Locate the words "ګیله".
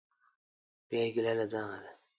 1.15-1.33